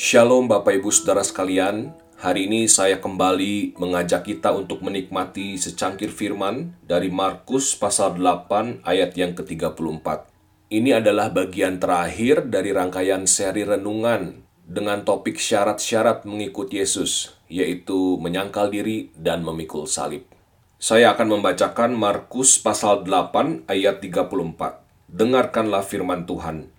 [0.00, 6.72] Shalom Bapak Ibu Saudara sekalian, hari ini saya kembali mengajak kita untuk menikmati secangkir firman
[6.82, 10.06] dari Markus pasal 8 ayat yang ke-34.
[10.72, 18.70] Ini adalah bagian terakhir dari rangkaian seri renungan dengan topik syarat-syarat mengikut Yesus, yaitu menyangkal
[18.70, 20.22] diri dan memikul salib.
[20.78, 24.78] Saya akan membacakan Markus pasal 8 ayat 34.
[25.10, 26.70] Dengarkanlah firman Tuhan.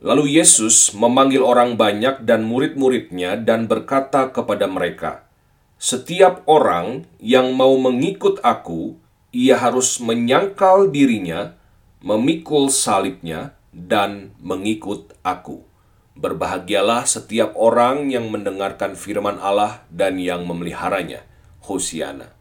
[0.00, 5.28] Lalu Yesus memanggil orang banyak dan murid-muridnya dan berkata kepada mereka,
[5.76, 8.96] "Setiap orang yang mau mengikut Aku,
[9.28, 11.52] ia harus menyangkal dirinya,
[12.00, 15.75] memikul salibnya, dan mengikut Aku.
[16.16, 21.22] Berbahagialah setiap orang yang mendengarkan firman Allah dan yang memeliharanya."
[21.66, 22.32] Hosiana.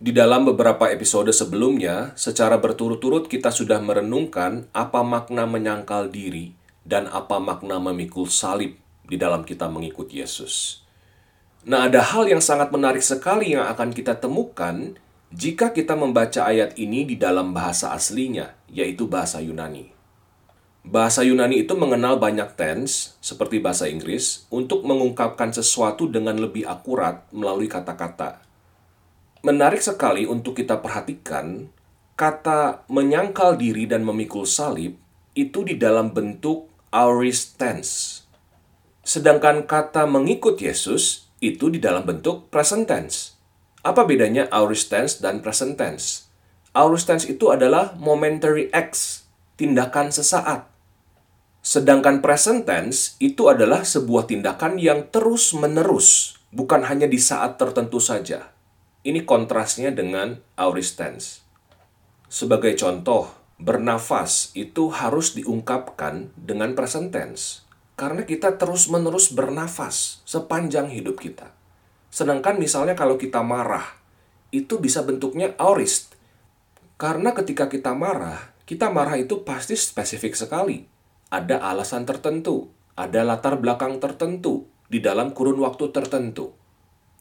[0.00, 6.56] Di dalam beberapa episode sebelumnya, secara berturut-turut kita sudah merenungkan apa makna menyangkal diri
[6.88, 10.80] dan apa makna memikul salib di dalam kita mengikut Yesus.
[11.68, 14.96] Nah, ada hal yang sangat menarik sekali yang akan kita temukan
[15.28, 19.99] jika kita membaca ayat ini di dalam bahasa aslinya, yaitu bahasa Yunani.
[20.80, 27.28] Bahasa Yunani itu mengenal banyak tense, seperti bahasa Inggris, untuk mengungkapkan sesuatu dengan lebih akurat
[27.36, 28.40] melalui kata-kata.
[29.44, 31.68] Menarik sekali untuk kita perhatikan,
[32.16, 34.96] kata menyangkal diri dan memikul salib
[35.36, 38.24] itu di dalam bentuk aorist tense.
[39.04, 43.36] Sedangkan kata mengikut Yesus itu di dalam bentuk present tense.
[43.80, 46.28] Apa bedanya aorist tense dan present tense?
[46.72, 49.28] Aorist tense itu adalah momentary acts,
[49.60, 50.69] tindakan sesaat.
[51.60, 58.56] Sedangkan present tense itu adalah sebuah tindakan yang terus-menerus, bukan hanya di saat tertentu saja.
[59.04, 61.44] Ini kontrasnya dengan aorist tense.
[62.32, 63.28] Sebagai contoh,
[63.60, 67.68] bernafas itu harus diungkapkan dengan present tense.
[67.92, 71.52] Karena kita terus-menerus bernafas sepanjang hidup kita.
[72.08, 74.00] Sedangkan misalnya kalau kita marah,
[74.48, 76.16] itu bisa bentuknya aorist.
[76.96, 80.99] Karena ketika kita marah, kita marah itu pasti spesifik sekali.
[81.30, 86.50] Ada alasan tertentu, ada latar belakang tertentu, di dalam kurun waktu tertentu.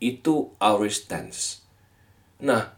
[0.02, 1.62] Itu aorist tense.
[2.42, 2.74] Nah,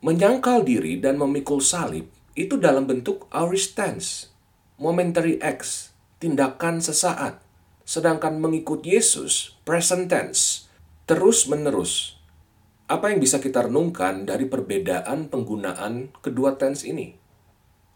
[0.00, 4.32] menyangkal diri dan memikul salib itu dalam bentuk aorist tense,
[4.80, 7.44] momentary acts, tindakan sesaat.
[7.84, 10.72] Sedangkan mengikut Yesus, present tense,
[11.04, 12.16] terus-menerus.
[12.88, 17.19] Apa yang bisa kita renungkan dari perbedaan penggunaan kedua tense ini?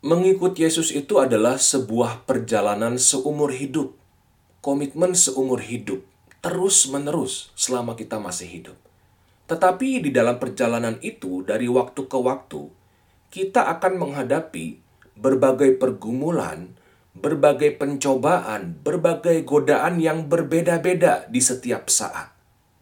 [0.04, 3.97] Mengikut Yesus itu adalah sebuah perjalanan seumur hidup,
[4.60, 6.04] komitmen seumur hidup,
[6.44, 8.76] terus-menerus selama kita masih hidup.
[9.48, 12.69] Tetapi di dalam perjalanan itu, dari waktu ke waktu,
[13.32, 14.76] kita akan menghadapi
[15.16, 16.76] berbagai pergumulan,
[17.16, 22.28] berbagai pencobaan, berbagai godaan yang berbeda-beda di setiap saat.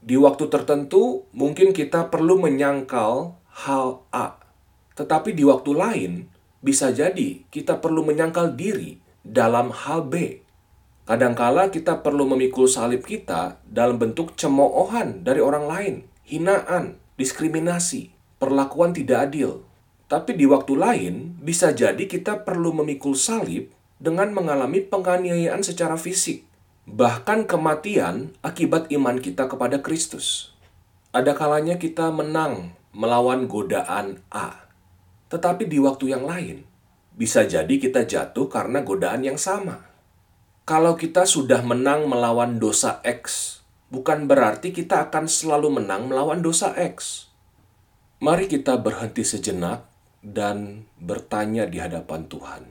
[0.02, 4.42] Di waktu tertentu, mungkin kita perlu menyangkal hal A,
[4.98, 10.40] tetapi di waktu lain bisa jadi kita perlu menyangkal diri dalam hal B.
[11.02, 18.94] Kadangkala kita perlu memikul salib kita dalam bentuk cemoohan dari orang lain, hinaan, diskriminasi, perlakuan
[18.94, 19.66] tidak adil,
[20.06, 26.46] tapi di waktu lain, bisa jadi kita perlu memikul salib dengan mengalami penganiayaan secara fisik,
[26.84, 30.54] bahkan kematian akibat iman kita kepada Kristus.
[31.16, 34.61] Ada kalanya kita menang melawan godaan A,
[35.32, 36.68] tetapi di waktu yang lain,
[37.16, 39.80] bisa jadi kita jatuh karena godaan yang sama.
[40.68, 43.56] Kalau kita sudah menang melawan dosa X,
[43.88, 47.26] bukan berarti kita akan selalu menang melawan dosa X.
[48.20, 49.88] Mari kita berhenti sejenak
[50.20, 52.62] dan bertanya di hadapan Tuhan.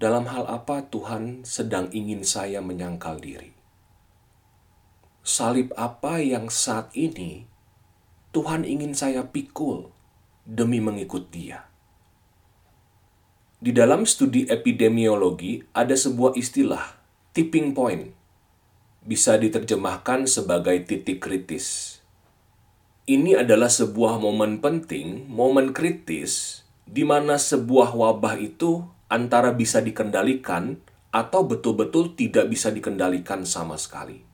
[0.00, 3.54] Dalam hal apa Tuhan sedang ingin saya menyangkal diri?
[5.20, 7.46] Salib apa yang saat ini
[8.34, 9.93] Tuhan ingin saya pikul
[10.44, 11.64] demi mengikut Dia?
[13.58, 17.00] Di dalam studi epidemiologi ada sebuah istilah,
[17.32, 18.12] tipping point.
[19.04, 21.94] Bisa diterjemahkan sebagai titik kritis
[23.04, 28.80] ini adalah sebuah momen penting, momen kritis, di mana sebuah wabah itu
[29.12, 30.80] antara bisa dikendalikan
[31.12, 34.24] atau betul-betul tidak bisa dikendalikan sama sekali.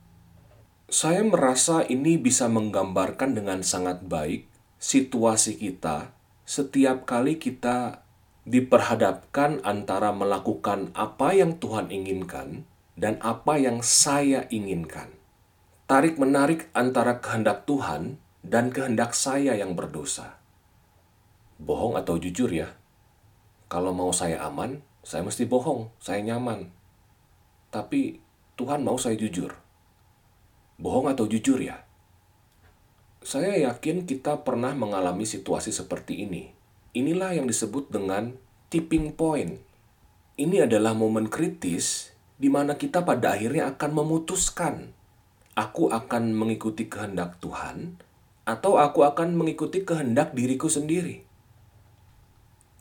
[0.87, 4.47] Saya merasa ini bisa menggambarkan dengan sangat baik
[4.81, 6.09] situasi kita
[6.41, 8.01] setiap kali kita
[8.49, 12.65] diperhadapkan antara melakukan apa yang Tuhan inginkan
[12.97, 15.13] dan apa yang saya inginkan.
[15.85, 20.41] Tarik-menarik antara kehendak Tuhan dan kehendak saya yang berdosa.
[21.61, 22.73] Bohong atau jujur ya?
[23.69, 26.73] Kalau mau saya aman, saya mesti bohong, saya nyaman.
[27.69, 28.17] Tapi
[28.57, 29.53] Tuhan mau saya jujur.
[30.81, 31.85] Bohong atau jujur ya?
[33.21, 36.49] Saya yakin kita pernah mengalami situasi seperti ini.
[36.97, 38.33] Inilah yang disebut dengan
[38.73, 39.61] tipping point.
[40.41, 42.09] Ini adalah momen kritis
[42.41, 44.89] di mana kita pada akhirnya akan memutuskan,
[45.53, 48.01] aku akan mengikuti kehendak Tuhan
[48.49, 51.21] atau aku akan mengikuti kehendak diriku sendiri.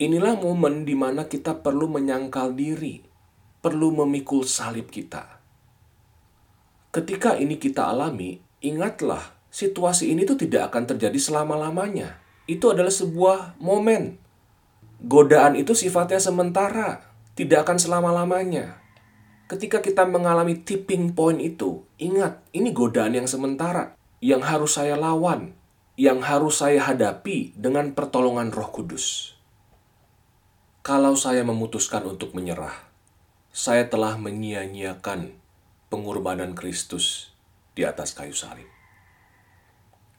[0.00, 3.04] Inilah momen di mana kita perlu menyangkal diri,
[3.60, 5.36] perlu memikul salib kita.
[6.88, 12.22] Ketika ini kita alami, ingatlah situasi ini tuh tidak akan terjadi selama-lamanya.
[12.48, 14.18] Itu adalah sebuah momen
[15.00, 18.84] Godaan itu sifatnya sementara, tidak akan selama-lamanya.
[19.48, 25.56] Ketika kita mengalami tipping point itu, ingat, ini godaan yang sementara, yang harus saya lawan,
[25.96, 29.32] yang harus saya hadapi dengan pertolongan Roh Kudus.
[30.84, 32.76] Kalau saya memutuskan untuk menyerah,
[33.56, 35.32] saya telah menyia-nyiakan
[35.88, 37.32] pengorbanan Kristus
[37.72, 38.68] di atas kayu salib.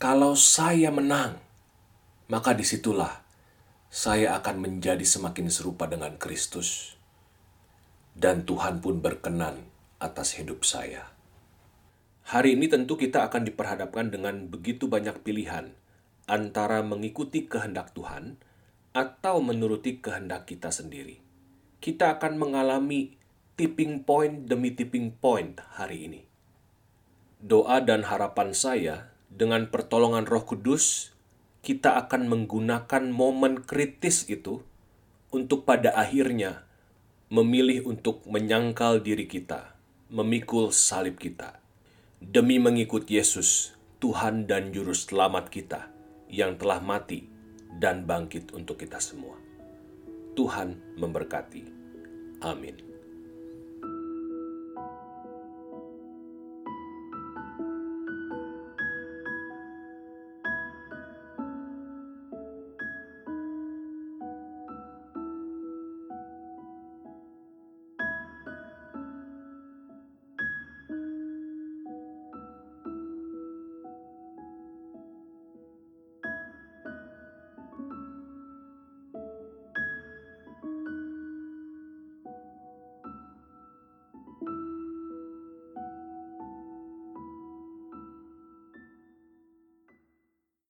[0.01, 1.38] Kalau saya menang,
[2.25, 3.21] maka di situlah
[3.86, 6.98] saya akan menjadi semakin serupa dengan Kristus.
[8.18, 9.62] Dan Tuhan pun berkenan
[10.01, 11.06] atas hidup saya.
[12.33, 15.77] Hari ini tentu kita akan diperhadapkan dengan begitu banyak pilihan
[16.25, 18.42] antara mengikuti kehendak Tuhan
[18.98, 21.21] atau menuruti kehendak kita sendiri.
[21.77, 23.21] Kita akan mengalami
[23.53, 26.21] tipping point demi tipping point hari ini.
[27.38, 31.16] Doa dan harapan saya dengan pertolongan Roh Kudus
[31.63, 34.60] kita akan menggunakan momen kritis itu
[35.31, 36.68] untuk pada akhirnya
[37.31, 39.72] memilih untuk menyangkal diri kita,
[40.12, 41.63] memikul salib kita,
[42.19, 43.72] demi mengikut Yesus,
[44.04, 45.88] Tuhan dan Juru Selamat kita
[46.27, 47.31] yang telah mati
[47.80, 49.39] dan bangkit untuk kita semua.
[50.36, 51.63] Tuhan memberkati.
[52.44, 52.90] Amin.